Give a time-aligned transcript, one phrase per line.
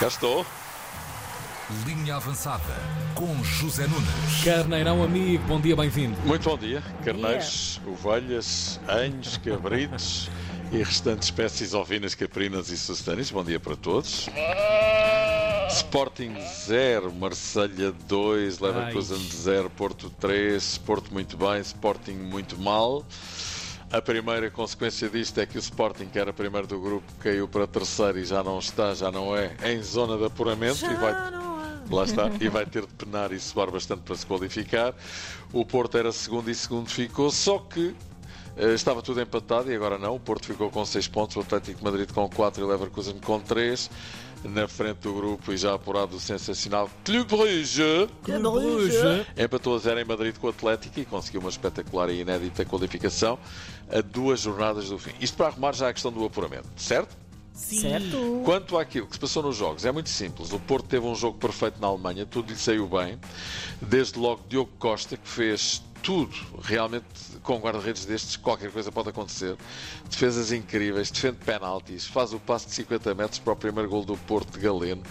[0.00, 0.46] Cá estou.
[1.84, 2.62] Linha avançada
[3.16, 4.44] com José Nunes.
[4.44, 6.16] Carneirão amigo, bom dia, bem-vindo.
[6.20, 6.80] Muito bom dia.
[7.04, 10.30] Carneiros, ovelhas, anhos, cabritos
[10.70, 13.32] e restantes espécies ovinas, caprinas e sustanes.
[13.32, 14.28] Bom dia para todos.
[15.68, 16.36] Sporting
[16.66, 23.04] 0, Marselha 2, Leverkusen 0, Porto 3, Porto muito bem, Sporting muito mal.
[23.90, 27.66] A primeira consequência disto é que o Sporting, que era primeiro do grupo, caiu para
[27.66, 31.12] terceiro e já não está, já não é, em zona de apuramento e vai,
[31.90, 34.94] lá está, e vai ter de penar e suar bastante para se qualificar.
[35.54, 37.96] O Porto era segundo e segundo ficou, só que
[38.58, 40.16] estava tudo empatado e agora não.
[40.16, 43.18] O Porto ficou com 6 pontos, o Atlético de Madrid com 4 e o Leverkusen
[43.20, 43.90] com 3.
[44.44, 48.08] Na frente do grupo e já apurado o sensacional Clube Brugge.
[48.22, 49.26] Bruges.
[49.36, 53.36] Empatou a zero em Madrid com o Atlético e conseguiu uma espetacular e inédita qualificação
[53.90, 55.10] a duas jornadas do fim.
[55.20, 57.16] Isto para arrumar já a questão do apuramento, certo?
[57.52, 58.42] Certo.
[58.44, 60.52] Quanto àquilo que se passou nos jogos, é muito simples.
[60.52, 63.18] O Porto teve um jogo perfeito na Alemanha, tudo lhe saiu bem.
[63.82, 67.04] Desde logo Diogo Costa, que fez tudo, realmente
[67.42, 69.56] com guarda-redes destes, qualquer coisa pode acontecer.
[70.08, 74.16] Defesas incríveis, defende penaltis, faz o passo de 50 metros para o primeiro gol do
[74.16, 75.02] Porto de Galeno.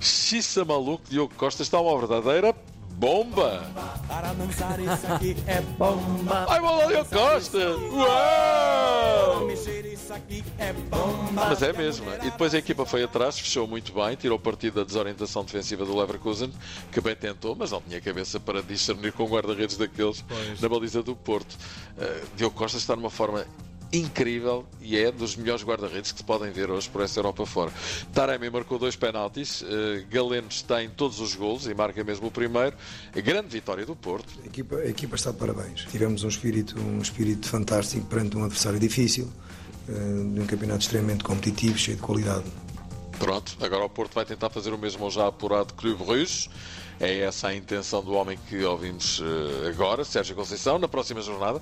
[0.00, 2.54] Xissa maluco, Diogo Costa está uma verdadeira
[2.92, 3.66] bomba!
[4.06, 6.46] Para dançar isso aqui é bomba.
[6.48, 7.76] Ai, bola Diogo Costa!
[7.92, 9.48] Uau!
[10.58, 11.32] É bomba.
[11.32, 12.06] Mas é mesmo.
[12.14, 15.96] E depois a equipa foi atrás, fechou muito bem, tirou partido da desorientação defensiva do
[15.96, 16.52] Leverkusen,
[16.90, 20.24] que bem tentou, mas não tinha cabeça para discernir com guarda-redes daqueles
[20.60, 21.52] na baliza do Porto.
[21.52, 23.46] Uh, Diogo Costa está numa forma
[23.92, 27.70] incrível e é dos melhores guarda-redes que se podem ver hoje por essa Europa fora.
[28.12, 29.66] Taremi marcou dois penaltis, uh,
[30.10, 32.74] Galeno está em todos os golos e marca mesmo o primeiro.
[33.14, 34.32] Grande vitória do Porto.
[34.42, 35.84] A equipa, a equipa está de parabéns.
[35.90, 41.24] Tivemos um espírito, um espírito fantástico perante um adversário difícil, eh, de um campeonato extremamente
[41.24, 42.44] competitivo, cheio de qualidade.
[43.18, 46.50] Pronto, agora o Porto vai tentar fazer o mesmo ao já apurado Clube Russo.
[47.00, 51.60] É essa a intenção do homem que ouvimos eh, agora, Sérgio Conceição, na próxima jornada.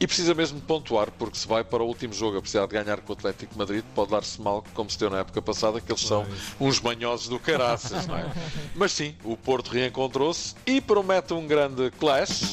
[0.00, 2.72] E precisa mesmo de pontuar, porque se vai para o último jogo a precisar de
[2.72, 5.80] ganhar com o Atlético de Madrid, pode dar-se mal, como se deu na época passada,
[5.80, 6.26] que eles são
[6.58, 8.32] uns manhosos do caraças, não é?
[8.74, 12.52] Mas sim, o Porto reencontrou-se e promete um grande clash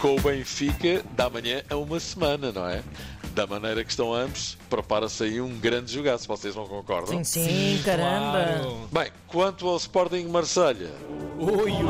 [0.00, 2.82] com o Benfica da manhã a uma semana, não é?
[3.34, 7.22] Da maneira que estão ambos, prepara-se aí um grande jogaço, vocês não concordam?
[7.22, 8.58] Sim, sim, caramba.
[8.60, 8.88] Claro.
[8.90, 10.90] Bem, quanto ao Sporting Marselha,
[11.38, 11.80] Ui, ui, ui!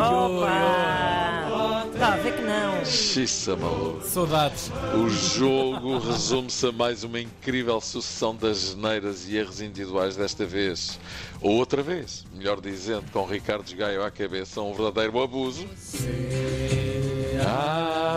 [1.99, 2.85] Tá, vê que não.
[2.85, 4.07] xiça maluco.
[4.07, 4.71] Saudades.
[4.95, 10.99] O jogo resume-se a mais uma incrível sucessão das geneiras e erros individuais desta vez.
[11.43, 15.67] Ou outra vez, melhor dizendo, com Ricardo Gaio à cabeça, um verdadeiro abuso.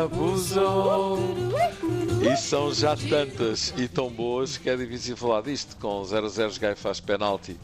[0.01, 1.02] Abusou.
[2.33, 5.77] E são já tantas e tão boas que é difícil falar disto.
[5.77, 7.55] Com 0 a 0, Gaio faz penalti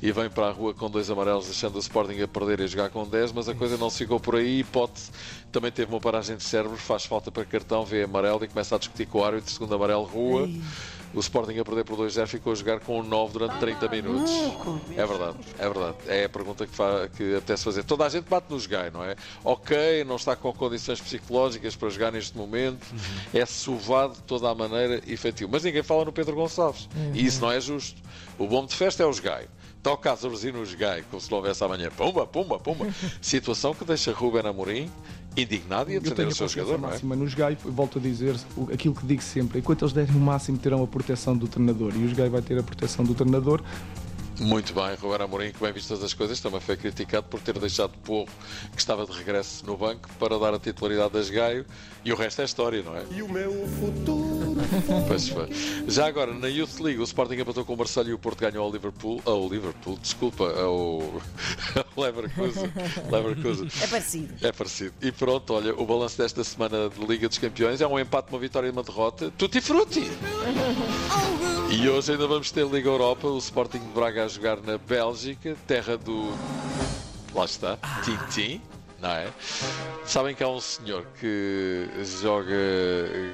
[0.00, 2.66] e vem para a rua com dois amarelos, deixando o Sporting a perder e a
[2.66, 3.32] jogar com 10.
[3.32, 4.64] Mas a coisa não se ficou por aí.
[4.64, 5.02] Pote
[5.52, 8.78] também teve uma paragem de cérebro, faz falta para cartão, vê amarelo e começa a
[8.78, 9.52] discutir com o árbitro.
[9.52, 10.48] Segundo amarelo, rua.
[11.14, 14.30] O Sporting a perder por 2-0 ficou a jogar com o 9 durante 30 minutos.
[14.96, 15.96] É verdade, é verdade.
[16.08, 17.84] É a pergunta que, fa que apetece fazer.
[17.84, 19.14] Toda a gente bate nos gai, não é?
[19.44, 22.84] Ok, não está com condições psicológicas para jogar neste momento,
[23.32, 25.50] é sovado de toda a maneira efetivo.
[25.52, 26.88] Mas ninguém fala no Pedro Gonçalves.
[27.12, 28.00] E isso não é justo.
[28.38, 29.46] O bom de festa é os gai.
[29.84, 31.90] Toca a Zorzinho os gai, como se não houvesse amanhã.
[31.94, 32.86] Pumba, pumba, pumba.
[33.20, 34.90] Situação que deixa Ruben Amorim
[35.36, 36.92] indignado e a defender o seu jogador, não é?
[36.92, 38.34] máxima nos Gai, volto a dizer
[38.72, 42.04] aquilo que digo sempre, enquanto eles derem o máximo terão a proteção do treinador e
[42.04, 43.60] os Gai vai ter a proteção do treinador,
[44.40, 47.92] Muito bem, Ruben Amorim, que bem vistas as coisas, também foi criticado por ter deixado
[48.04, 48.28] Porro,
[48.72, 51.64] que estava de regresso no banco, para dar a titularidade das Gaio,
[52.04, 53.04] e o resto é história, não é?
[53.10, 54.54] E o meu futuro.
[55.06, 55.48] Pois foi.
[55.88, 58.64] Já agora, na Youth League, o Sporting empatou com o Marseille e o Porto ganhou
[58.64, 61.02] ao Liverpool, ao Liverpool, desculpa, ao,
[61.94, 62.72] ao Leverkusen.
[63.10, 63.68] Leverkusen.
[63.82, 64.34] É parecido.
[64.42, 64.94] É parecido.
[65.02, 68.38] E pronto, olha, o balanço desta semana de Liga dos Campeões é um empate, uma
[68.38, 69.32] vitória e uma derrota.
[69.36, 70.10] Tutti frutti!
[71.76, 75.56] E hoje ainda vamos ter Liga Europa, o Sporting de Braga a jogar na Bélgica,
[75.66, 76.32] terra do.
[77.34, 78.62] Lá está, Tintin.
[79.00, 79.28] Não é?
[80.06, 81.88] Sabem que há um senhor que
[82.20, 82.54] joga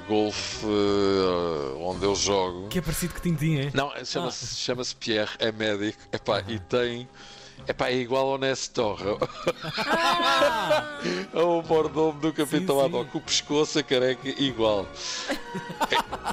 [0.09, 2.69] golfe eh, onde eu jogo.
[2.69, 3.71] Que é parecido que Tintin, é?
[3.75, 7.07] Não, chama-se chama-se Pierre, é médico epá, e tem.
[7.69, 8.99] Epá, é igual ao Nestor.
[11.33, 12.81] É o mordomo do Capitão.
[12.81, 14.87] Haddock, o pescoço, a careca, igual.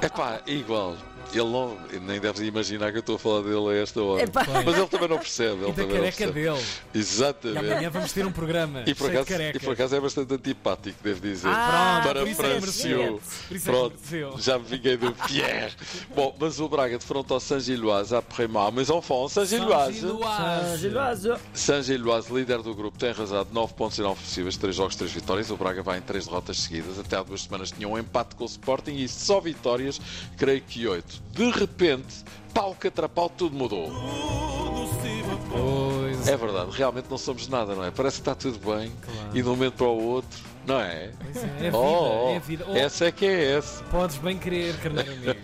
[0.00, 0.96] É, epá, igual.
[1.32, 4.22] Ele não, nem deve imaginar que eu estou a falar dele a esta hora.
[4.22, 4.46] Epá.
[4.64, 5.62] Mas ele também não percebe.
[5.62, 6.32] Ele E da careca percebe.
[6.32, 6.64] dele.
[6.94, 7.58] E Exatamente.
[7.72, 10.98] amanhã vamos ter um programa E por, de acaso, e por acaso é bastante antipático,
[11.02, 11.48] devo dizer.
[11.48, 12.60] Ah, para é Francio.
[12.60, 13.20] mereceu.
[13.48, 15.72] Por isso é que Pronto, já me vinguei do Pierre.
[16.14, 18.72] Bom, mas o Braga defronta ao Saint-Gilloise après-midi.
[18.72, 20.00] Mas enfants, Saint-Gilloise.
[20.00, 21.34] Saint-Gilloise.
[21.52, 25.50] Saint-Gilloise, líder do grupo, tem arrasado 9 pontos e 9 possíveis, 3 jogos, 3 vitórias.
[25.50, 26.98] O Braga vai em 3 derrotas seguidas.
[26.98, 30.00] Até há duas semanas tinha um empate com o Sporting e só vitórias,
[30.36, 31.17] creio que 8.
[31.32, 33.90] De repente, pau que atrapau, tudo mudou.
[35.50, 37.90] Pois É verdade, realmente não somos nada, não é?
[37.90, 38.92] Parece que está tudo bem
[39.32, 41.10] e de um momento para o outro, não é?
[41.22, 42.64] Pois é, é vida, Oh, é oh, vida.
[42.68, 43.82] Oh, essa é que é essa.
[43.84, 45.37] Podes bem querer, carneiro amigo.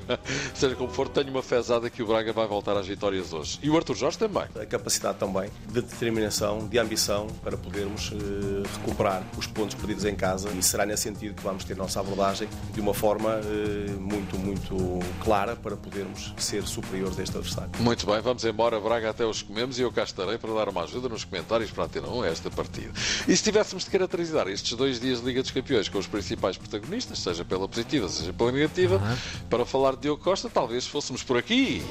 [0.55, 3.59] Seja como for, tenho uma fezada que o Braga vai voltar às vitórias hoje.
[3.63, 4.45] E o Arthur Jorge também.
[4.61, 10.15] a capacidade também de determinação, de ambição para podermos eh, recuperar os pontos perdidos em
[10.15, 14.39] casa e será nesse sentido que vamos ter nossa abordagem de uma forma eh, muito,
[14.39, 14.77] muito
[15.23, 17.71] clara para podermos ser superiores a este adversário.
[17.79, 20.83] Muito bem, vamos embora, Braga, até os comemos e eu cá estarei para dar uma
[20.83, 22.93] ajuda nos comentários para ter um a esta partida.
[23.27, 26.57] E se tivéssemos de caracterizar estes dois dias de Liga dos Campeões com os principais
[26.57, 29.01] protagonistas, seja pela positiva, seja pela negativa,
[29.49, 31.83] para falar de Diogo Costa, talvez fôssemos por aqui.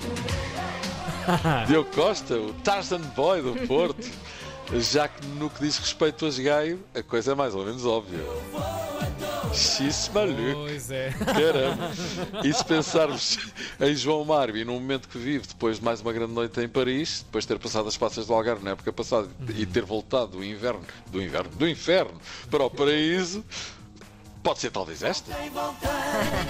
[1.68, 4.10] Diogo Costa, o Tarzan Boy do Porto.
[4.76, 8.20] Já que no que diz respeito a Gaio, a coisa é mais ou menos óbvia.
[9.54, 10.62] X maluco.
[10.66, 11.12] Pois é.
[11.12, 11.92] Caramba!
[12.44, 13.38] E se pensarmos
[13.80, 16.68] em João Mário e num momento que vive depois de mais uma grande noite em
[16.68, 20.38] Paris, depois de ter passado as passas do Algarve na época passada e ter voltado
[20.38, 23.46] do inverno, do inverno, do inferno para o paraíso,
[24.42, 25.32] pode ser talvez esta?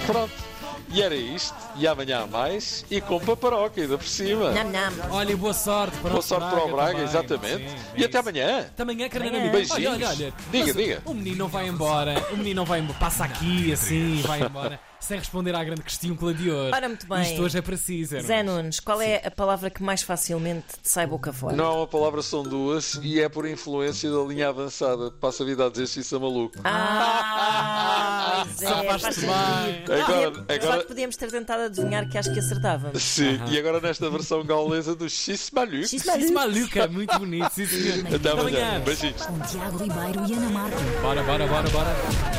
[0.06, 0.53] Pronto.
[0.92, 4.52] E era isto, e amanhã há mais, e com paparoca ainda por cima.
[4.52, 4.92] Nham, nham.
[5.10, 7.04] Olha, e boa sorte para Boa o sorte para o Braga, também.
[7.04, 7.70] exatamente.
[7.70, 8.28] Sim, e é até isso.
[8.28, 8.58] amanhã.
[8.60, 9.28] Até amanhã, Amanhã.
[9.30, 9.44] amigo.
[9.44, 9.92] Olha, Beijinhos.
[9.94, 10.32] olha, olha.
[10.52, 11.02] Diga, Mas diga.
[11.04, 12.26] O menino não vai embora.
[12.32, 12.98] O menino não vai embora.
[12.98, 14.78] Passa aqui assim e vai embora.
[15.06, 16.70] Sem responder à grande questão gladiador.
[16.72, 17.20] Ora, muito bem.
[17.22, 18.80] Isto hoje é para si, Zé Zé Nunes.
[18.80, 21.54] Qual é a palavra que mais facilmente te sai boca fora?
[21.54, 25.10] Não é uma palavra, são duas, e é por influência da linha avançada.
[25.10, 26.58] Passa a vida a dizer xissa maluco.
[26.64, 29.92] Ah, pois é, faz sentido.
[29.92, 33.02] Agora- Só agora- que podíamos ter tentado adivinhar que acho que acertávamos.
[33.02, 35.86] Sim, e agora nesta versão gaulesa do xisse maluco.
[35.86, 37.50] Xis Isso maluca, muito bonito.
[37.52, 38.04] Sim.
[38.14, 38.80] Até amanhã.
[38.80, 39.20] Beijinhos.
[39.26, 40.76] Com Tiago Ribeiro e Ana Marco.
[41.02, 41.94] Bora, bora, bora, bora.